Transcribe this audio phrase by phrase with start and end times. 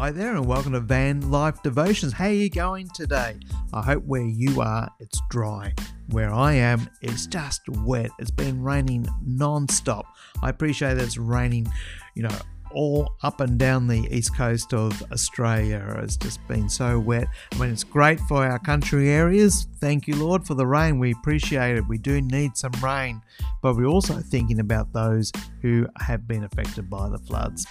[0.00, 2.12] Hi there, and welcome to Van Life Devotions.
[2.12, 3.34] How are you going today?
[3.72, 5.74] I hope where you are it's dry.
[6.10, 8.12] Where I am, it's just wet.
[8.20, 10.06] It's been raining non stop.
[10.40, 11.66] I appreciate that it's raining,
[12.14, 12.38] you know,
[12.70, 15.96] all up and down the east coast of Australia.
[15.98, 17.26] It's just been so wet.
[17.52, 19.66] I mean, it's great for our country areas.
[19.80, 21.00] Thank you, Lord, for the rain.
[21.00, 21.88] We appreciate it.
[21.88, 23.20] We do need some rain,
[23.62, 27.66] but we're also thinking about those who have been affected by the floods.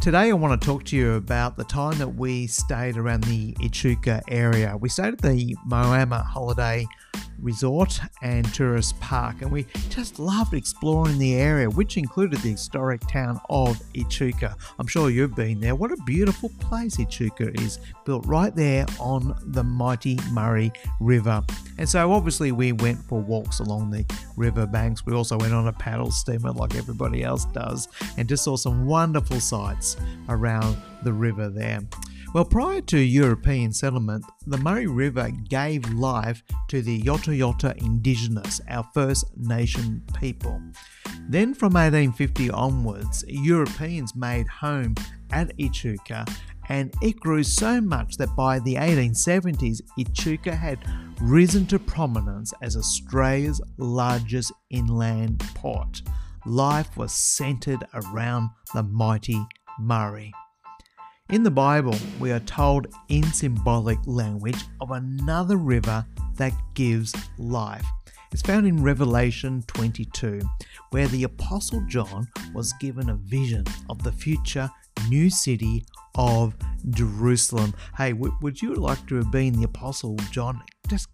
[0.00, 3.56] Today, I want to talk to you about the time that we stayed around the
[3.62, 4.76] Echuca area.
[4.76, 6.86] We stayed at the Moama Holiday
[7.38, 13.00] Resort and Tourist Park, and we just loved exploring the area, which included the historic
[13.08, 14.56] town of Echuca.
[14.78, 15.74] I'm sure you've been there.
[15.74, 21.42] What a beautiful place Echuca is, built right there on the mighty Murray River.
[21.78, 24.04] And so, obviously, we went for walks along the
[24.36, 25.04] river banks.
[25.04, 28.86] We also went on a paddle steamer like everybody else does, and just saw some
[28.86, 29.96] wonderful sights
[30.28, 31.80] around the river there.
[32.34, 38.60] Well, prior to European settlement, the Murray River gave life to the Yorta Yorta indigenous,
[38.68, 40.60] our First Nation people.
[41.28, 44.96] Then from 1850 onwards, Europeans made home
[45.30, 46.26] at Echuca
[46.68, 50.80] and it grew so much that by the 1870s, Echuca had
[51.20, 56.02] risen to prominence as Australia's largest inland port.
[56.46, 59.40] Life was centered around the mighty
[59.78, 60.32] Murray.
[61.30, 66.04] In the Bible, we are told in symbolic language of another river
[66.36, 67.86] that gives life.
[68.30, 70.42] It's found in Revelation 22,
[70.90, 74.70] where the Apostle John was given a vision of the future
[75.08, 76.54] new city of
[76.90, 77.72] Jerusalem.
[77.96, 81.08] Hey, w- would you like to have been the Apostle John, just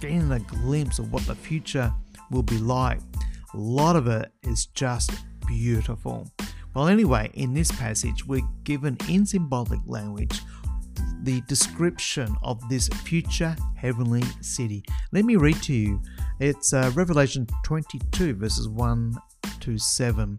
[0.00, 1.94] getting a glimpse of what the future
[2.32, 2.98] will be like?
[3.54, 5.12] A lot of it is just
[5.46, 6.28] beautiful.
[6.74, 10.40] Well, anyway, in this passage, we're given in symbolic language
[11.22, 14.82] the description of this future heavenly city.
[15.12, 16.00] Let me read to you.
[16.40, 19.14] It's uh, Revelation 22, verses 1
[19.60, 20.38] to 7.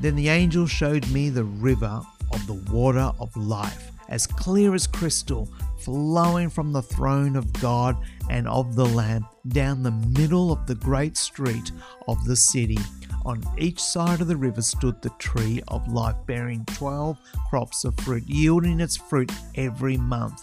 [0.00, 4.86] Then the angel showed me the river of the water of life, as clear as
[4.86, 5.48] crystal,
[5.78, 7.96] flowing from the throne of God
[8.28, 11.72] and of the Lamb down the middle of the great street
[12.08, 12.78] of the city.
[13.26, 17.18] On each side of the river stood the tree of life, bearing twelve
[17.50, 20.42] crops of fruit, yielding its fruit every month.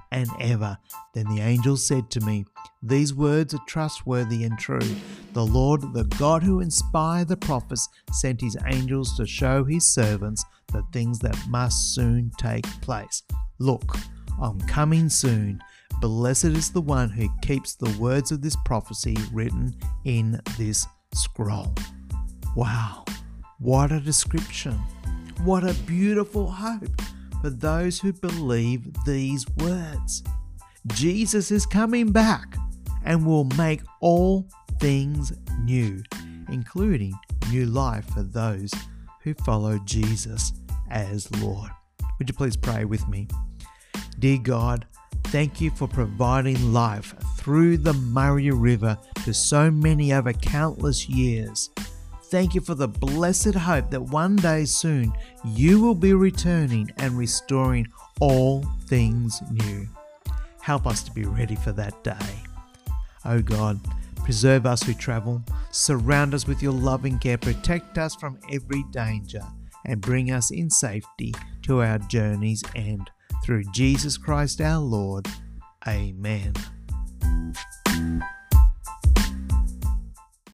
[0.11, 0.77] and ever.
[1.13, 2.45] Then the angel said to me,
[2.83, 4.95] These words are trustworthy and true.
[5.33, 10.43] The Lord, the God who inspired the prophets, sent his angels to show his servants
[10.71, 13.23] the things that must soon take place.
[13.59, 13.95] Look,
[14.41, 15.61] I'm coming soon.
[15.99, 21.73] Blessed is the one who keeps the words of this prophecy written in this scroll.
[22.55, 23.05] Wow,
[23.59, 24.79] what a description!
[25.43, 27.01] What a beautiful hope
[27.41, 30.23] for those who believe these words.
[30.87, 32.55] Jesus is coming back
[33.03, 34.47] and will make all
[34.79, 36.01] things new,
[36.49, 37.13] including
[37.49, 38.71] new life for those
[39.23, 40.53] who follow Jesus
[40.89, 41.69] as Lord.
[42.17, 43.27] Would you please pray with me?
[44.19, 44.85] Dear God,
[45.31, 51.69] Thank you for providing life through the Murray River to so many over countless years.
[52.31, 55.11] Thank you for the blessed hope that one day soon
[55.43, 57.89] you will be returning and restoring
[58.21, 59.85] all things new.
[60.61, 62.15] Help us to be ready for that day.
[63.25, 63.81] Oh God,
[64.23, 69.43] preserve us who travel, surround us with your loving care, protect us from every danger,
[69.85, 71.33] and bring us in safety
[71.63, 73.11] to our journey's end
[73.43, 75.27] through Jesus Christ our Lord.
[75.85, 76.53] Amen.